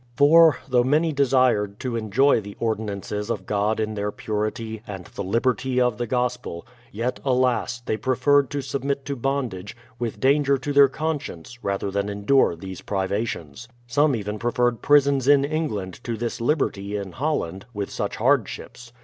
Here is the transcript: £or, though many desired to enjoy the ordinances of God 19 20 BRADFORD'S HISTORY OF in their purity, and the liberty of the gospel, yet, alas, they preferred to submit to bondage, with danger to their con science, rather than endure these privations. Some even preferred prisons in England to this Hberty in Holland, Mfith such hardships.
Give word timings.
£or, 0.17 0.55
though 0.67 0.83
many 0.83 1.13
desired 1.13 1.79
to 1.79 1.95
enjoy 1.95 2.41
the 2.41 2.57
ordinances 2.59 3.29
of 3.29 3.45
God 3.45 3.77
19 3.77 3.85
20 3.85 3.85
BRADFORD'S 3.85 3.85
HISTORY 3.85 3.85
OF 3.85 3.87
in 3.87 3.93
their 3.93 4.11
purity, 4.11 4.81
and 4.87 5.05
the 5.05 5.23
liberty 5.23 5.79
of 5.79 5.97
the 5.99 6.07
gospel, 6.07 6.65
yet, 6.91 7.19
alas, 7.23 7.81
they 7.81 7.97
preferred 7.97 8.49
to 8.49 8.63
submit 8.63 9.05
to 9.05 9.15
bondage, 9.15 9.77
with 9.99 10.19
danger 10.19 10.57
to 10.57 10.73
their 10.73 10.89
con 10.89 11.19
science, 11.19 11.63
rather 11.63 11.91
than 11.91 12.09
endure 12.09 12.55
these 12.55 12.81
privations. 12.81 13.67
Some 13.85 14.15
even 14.15 14.39
preferred 14.39 14.81
prisons 14.81 15.27
in 15.27 15.45
England 15.45 15.99
to 16.03 16.17
this 16.17 16.39
Hberty 16.39 16.99
in 16.99 17.11
Holland, 17.11 17.67
Mfith 17.75 17.91
such 17.91 18.15
hardships. 18.15 18.91